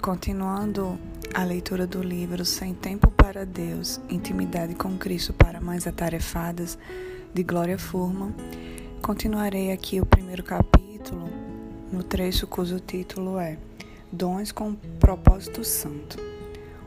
Continuando 0.00 0.96
a 1.34 1.42
leitura 1.42 1.84
do 1.84 2.00
livro 2.00 2.44
Sem 2.44 2.72
Tempo 2.72 3.10
para 3.10 3.44
Deus, 3.44 4.00
Intimidade 4.08 4.74
com 4.74 4.96
Cristo 4.96 5.32
para 5.32 5.60
Mais 5.60 5.88
Atarefadas, 5.88 6.78
de 7.34 7.42
Glória 7.42 7.76
Furman, 7.76 8.32
continuarei 9.02 9.72
aqui 9.72 10.00
o 10.00 10.06
primeiro 10.06 10.42
capítulo, 10.44 11.28
no 11.92 12.02
trecho 12.04 12.46
cujo 12.46 12.78
título 12.78 13.38
é 13.38 13.58
Dons 14.10 14.52
com 14.52 14.74
Propósito 15.00 15.64
Santo. 15.64 16.16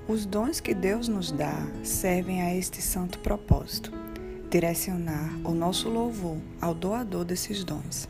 Os 0.08 0.26
dons 0.26 0.62
que 0.62 0.74
Deus 0.74 1.10
nos 1.10 1.32
dá 1.32 1.68
servem 1.84 2.42
a 2.42 2.56
este 2.56 2.82
santo 2.82 3.20
propósito, 3.20 3.92
direcionar 4.50 5.30
o 5.44 5.52
nosso 5.52 5.90
louvor 5.90 6.38
ao 6.62 6.74
doador 6.74 7.26
desses 7.26 7.64
dons. 7.64 8.08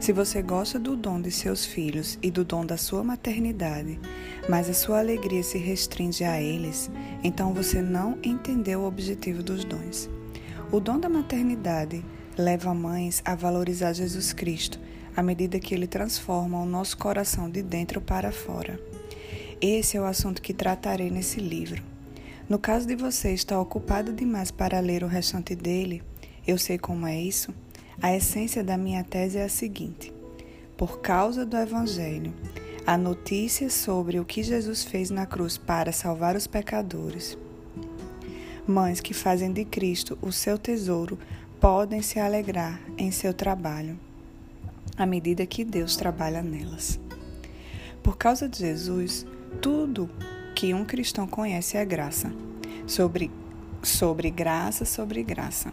Se 0.00 0.12
você 0.12 0.42
gosta 0.42 0.78
do 0.78 0.96
dom 0.96 1.20
de 1.20 1.30
seus 1.30 1.64
filhos 1.64 2.18
e 2.22 2.30
do 2.30 2.44
dom 2.44 2.64
da 2.64 2.76
sua 2.76 3.02
maternidade, 3.02 3.98
mas 4.48 4.68
a 4.68 4.74
sua 4.74 5.00
alegria 5.00 5.42
se 5.42 5.58
restringe 5.58 6.24
a 6.24 6.40
eles, 6.40 6.90
então 7.22 7.52
você 7.52 7.82
não 7.82 8.18
entendeu 8.22 8.80
o 8.80 8.86
objetivo 8.86 9.42
dos 9.42 9.64
dons. 9.64 10.08
O 10.70 10.80
dom 10.80 10.98
da 10.98 11.08
maternidade 11.08 12.04
leva 12.36 12.72
mães 12.72 13.20
a 13.24 13.34
valorizar 13.34 13.92
Jesus 13.92 14.32
Cristo 14.32 14.78
à 15.18 15.22
medida 15.22 15.58
que 15.58 15.74
ele 15.74 15.88
transforma 15.88 16.62
o 16.62 16.64
nosso 16.64 16.96
coração 16.96 17.50
de 17.50 17.60
dentro 17.60 18.00
para 18.00 18.30
fora. 18.30 18.80
Esse 19.60 19.96
é 19.96 20.00
o 20.00 20.04
assunto 20.04 20.40
que 20.40 20.54
tratarei 20.54 21.10
nesse 21.10 21.40
livro. 21.40 21.82
No 22.48 22.56
caso 22.56 22.86
de 22.86 22.94
você 22.94 23.34
estar 23.34 23.60
ocupado 23.60 24.12
demais 24.12 24.52
para 24.52 24.78
ler 24.78 25.02
o 25.02 25.08
restante 25.08 25.56
dele, 25.56 26.04
eu 26.46 26.56
sei 26.56 26.78
como 26.78 27.04
é 27.04 27.20
isso. 27.20 27.52
A 28.00 28.14
essência 28.14 28.62
da 28.62 28.78
minha 28.78 29.02
tese 29.02 29.38
é 29.38 29.44
a 29.44 29.48
seguinte: 29.48 30.12
por 30.76 31.00
causa 31.00 31.44
do 31.44 31.56
Evangelho, 31.56 32.32
a 32.86 32.96
notícia 32.96 33.68
sobre 33.68 34.20
o 34.20 34.24
que 34.24 34.40
Jesus 34.40 34.84
fez 34.84 35.10
na 35.10 35.26
cruz 35.26 35.58
para 35.58 35.90
salvar 35.90 36.36
os 36.36 36.46
pecadores. 36.46 37.36
Mães 38.64 39.00
que 39.00 39.12
fazem 39.12 39.52
de 39.52 39.64
Cristo 39.64 40.16
o 40.22 40.30
seu 40.30 40.56
tesouro 40.56 41.18
podem 41.60 42.00
se 42.00 42.20
alegrar 42.20 42.80
em 42.96 43.10
seu 43.10 43.34
trabalho, 43.34 43.98
à 44.96 45.04
medida 45.04 45.44
que 45.44 45.64
Deus 45.64 45.96
trabalha 45.96 46.40
nelas. 46.40 47.00
Por 48.00 48.16
causa 48.16 48.48
de 48.48 48.58
Jesus, 48.58 49.26
tudo 49.60 50.08
que 50.54 50.72
um 50.72 50.84
cristão 50.84 51.26
conhece 51.26 51.76
é 51.76 51.84
graça, 51.84 52.32
sobre, 52.86 53.28
sobre 53.82 54.30
graça 54.30 54.84
sobre 54.84 55.22
graça. 55.24 55.72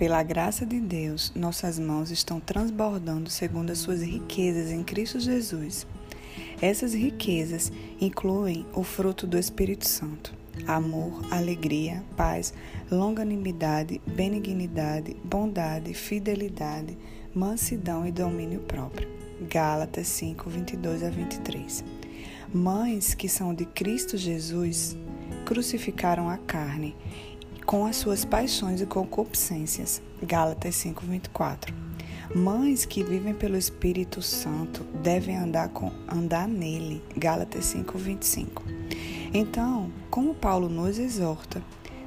Pela 0.00 0.22
graça 0.22 0.64
de 0.64 0.80
Deus, 0.80 1.30
nossas 1.36 1.78
mãos 1.78 2.10
estão 2.10 2.40
transbordando 2.40 3.28
segundo 3.28 3.68
as 3.68 3.80
suas 3.80 4.00
riquezas 4.00 4.70
em 4.70 4.82
Cristo 4.82 5.20
Jesus. 5.20 5.86
Essas 6.58 6.94
riquezas 6.94 7.70
incluem 8.00 8.64
o 8.72 8.82
fruto 8.82 9.26
do 9.26 9.36
Espírito 9.36 9.86
Santo: 9.86 10.34
amor, 10.66 11.22
alegria, 11.30 12.02
paz, 12.16 12.54
longanimidade, 12.90 14.00
benignidade, 14.06 15.14
bondade, 15.22 15.92
fidelidade, 15.92 16.96
mansidão 17.34 18.06
e 18.06 18.10
domínio 18.10 18.60
próprio. 18.60 19.06
Gálatas 19.50 20.06
5, 20.06 20.48
22 20.48 21.02
a 21.02 21.10
23. 21.10 21.84
Mães 22.54 23.12
que 23.12 23.28
são 23.28 23.52
de 23.52 23.66
Cristo 23.66 24.16
Jesus 24.16 24.96
crucificaram 25.44 26.26
a 26.30 26.38
carne 26.38 26.96
com 27.66 27.86
as 27.86 27.96
suas 27.96 28.24
paixões 28.24 28.80
e 28.80 28.86
concupiscências. 28.86 30.02
Gálatas 30.22 30.74
5:24. 30.76 31.74
Mães 32.34 32.84
que 32.84 33.02
vivem 33.02 33.34
pelo 33.34 33.56
Espírito 33.56 34.22
Santo 34.22 34.84
devem 35.02 35.36
andar 35.36 35.68
com 35.70 35.90
andar 36.08 36.46
nele. 36.46 37.02
Gálatas 37.16 37.64
5:25. 37.64 38.62
Então, 39.32 39.90
como 40.10 40.34
Paulo 40.34 40.68
nos 40.68 40.98
exorta, 40.98 41.62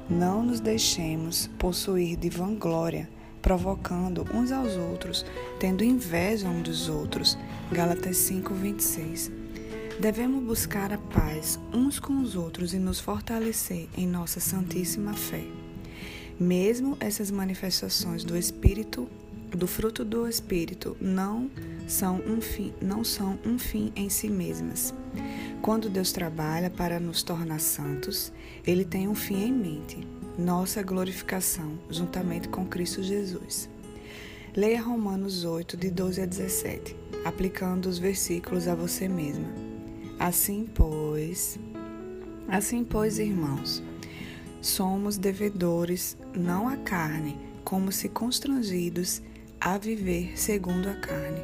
não 0.08 0.42
nos 0.42 0.60
deixemos 0.60 1.48
possuir 1.58 2.16
de 2.16 2.28
vanglória, 2.28 3.08
provocando 3.40 4.26
uns 4.34 4.52
aos 4.52 4.76
outros, 4.76 5.24
tendo 5.58 5.84
inveja 5.84 6.48
uns 6.48 6.62
dos 6.62 6.88
outros. 6.88 7.38
Gálatas 7.70 8.16
5:26. 8.16 9.30
Devemos 10.00 10.42
buscar 10.42 10.92
a 10.92 10.98
paz 10.98 11.58
uns 11.72 12.00
com 12.00 12.20
os 12.20 12.34
outros 12.34 12.74
e 12.74 12.78
nos 12.78 12.98
fortalecer 12.98 13.88
em 13.96 14.06
nossa 14.08 14.40
santíssima 14.40 15.14
fé. 15.14 15.44
Mesmo 16.38 16.96
essas 16.98 17.30
manifestações 17.30 18.24
do 18.24 18.36
Espírito, 18.36 19.08
do 19.50 19.68
fruto 19.68 20.04
do 20.04 20.28
Espírito, 20.28 20.96
não 21.00 21.48
são 21.86 22.16
um 22.26 22.40
fim, 22.40 22.74
não 22.82 23.04
são 23.04 23.38
um 23.46 23.56
fim 23.56 23.92
em 23.94 24.08
si 24.08 24.28
mesmas. 24.28 24.92
Quando 25.62 25.88
Deus 25.88 26.10
trabalha 26.10 26.68
para 26.68 26.98
nos 26.98 27.22
tornar 27.22 27.60
santos, 27.60 28.32
ele 28.66 28.84
tem 28.84 29.06
um 29.06 29.14
fim 29.14 29.44
em 29.44 29.52
mente: 29.52 30.04
nossa 30.36 30.82
glorificação, 30.82 31.78
juntamente 31.88 32.48
com 32.48 32.66
Cristo 32.66 33.00
Jesus. 33.00 33.70
Leia 34.56 34.82
Romanos 34.82 35.44
8, 35.44 35.76
de 35.76 35.88
12 35.88 36.20
a 36.20 36.26
17, 36.26 36.96
aplicando 37.24 37.86
os 37.86 37.98
versículos 37.98 38.66
a 38.66 38.74
você 38.74 39.08
mesma. 39.08 39.73
Assim, 40.18 40.68
pois, 40.72 41.58
assim, 42.48 42.84
pois, 42.84 43.18
irmãos, 43.18 43.82
somos 44.60 45.18
devedores 45.18 46.16
não 46.34 46.68
à 46.68 46.76
carne, 46.76 47.36
como 47.64 47.90
se 47.90 48.08
constrangidos 48.08 49.20
a 49.60 49.76
viver 49.76 50.38
segundo 50.38 50.88
a 50.88 50.94
carne. 50.94 51.40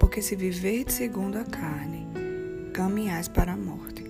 Porque 0.00 0.22
se 0.22 0.34
viver 0.34 0.90
segundo 0.90 1.36
a 1.36 1.44
carne, 1.44 2.06
caminhais 2.72 3.28
para 3.28 3.52
a 3.52 3.56
morte. 3.56 4.04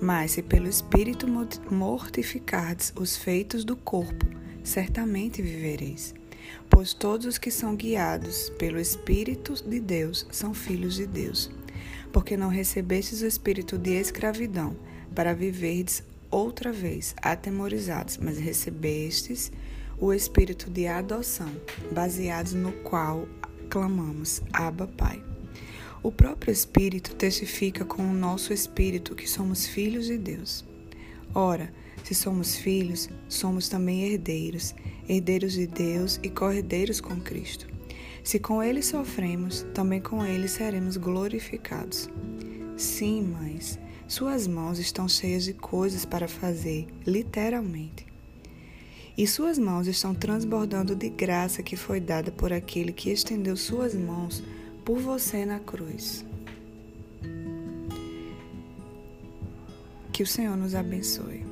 Mas 0.00 0.32
se 0.32 0.42
pelo 0.42 0.68
Espírito 0.68 1.26
mortificardes 1.70 2.92
os 2.94 3.16
feitos 3.16 3.64
do 3.64 3.76
corpo, 3.76 4.26
certamente 4.62 5.40
vivereis. 5.40 6.14
Pois 6.68 6.92
todos 6.92 7.26
os 7.26 7.38
que 7.38 7.50
são 7.50 7.74
guiados 7.74 8.50
pelo 8.58 8.78
Espírito 8.78 9.54
de 9.68 9.80
Deus 9.80 10.26
são 10.30 10.54
filhos 10.54 10.96
de 10.96 11.06
Deus 11.06 11.50
porque 12.12 12.36
não 12.36 12.48
recebestes 12.48 13.22
o 13.22 13.26
espírito 13.26 13.78
de 13.78 13.92
escravidão, 13.92 14.76
para 15.14 15.34
viverdes 15.34 16.02
outra 16.30 16.72
vez 16.72 17.14
atemorizados, 17.22 18.18
mas 18.18 18.38
recebestes 18.38 19.50
o 19.98 20.12
espírito 20.12 20.70
de 20.70 20.86
adoção, 20.86 21.50
baseados 21.92 22.54
no 22.54 22.72
qual 22.72 23.26
clamamos: 23.68 24.42
Abba, 24.52 24.86
Pai. 24.86 25.22
O 26.02 26.12
próprio 26.12 26.52
Espírito 26.52 27.16
testifica 27.16 27.84
com 27.84 28.02
o 28.02 28.14
nosso 28.14 28.52
espírito 28.52 29.16
que 29.16 29.28
somos 29.28 29.66
filhos 29.66 30.06
de 30.06 30.16
Deus. 30.16 30.64
Ora, 31.34 31.72
se 32.04 32.14
somos 32.14 32.56
filhos, 32.56 33.08
somos 33.28 33.68
também 33.68 34.04
herdeiros, 34.04 34.74
herdeiros 35.08 35.54
de 35.54 35.66
Deus 35.66 36.20
e 36.22 36.30
corredeiros 36.30 37.00
com 37.00 37.20
Cristo. 37.20 37.77
Se 38.28 38.38
com 38.38 38.62
ele 38.62 38.82
sofremos, 38.82 39.62
também 39.72 40.02
com 40.02 40.22
ele 40.22 40.48
seremos 40.48 40.98
glorificados. 40.98 42.10
Sim, 42.76 43.22
mães, 43.22 43.78
suas 44.06 44.46
mãos 44.46 44.78
estão 44.78 45.08
cheias 45.08 45.44
de 45.44 45.54
coisas 45.54 46.04
para 46.04 46.28
fazer, 46.28 46.86
literalmente. 47.06 48.06
E 49.16 49.26
suas 49.26 49.58
mãos 49.58 49.86
estão 49.86 50.14
transbordando 50.14 50.94
de 50.94 51.08
graça 51.08 51.62
que 51.62 51.74
foi 51.74 52.00
dada 52.00 52.30
por 52.30 52.52
aquele 52.52 52.92
que 52.92 53.08
estendeu 53.08 53.56
suas 53.56 53.94
mãos 53.94 54.44
por 54.84 54.98
você 54.98 55.46
na 55.46 55.58
cruz. 55.58 56.22
Que 60.12 60.22
o 60.22 60.26
Senhor 60.26 60.54
nos 60.54 60.74
abençoe. 60.74 61.47